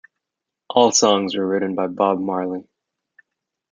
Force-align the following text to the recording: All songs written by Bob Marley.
All 0.67 0.91
songs 0.91 1.35
written 1.37 1.75
by 1.75 1.85
Bob 1.85 2.19
Marley. 2.19 2.67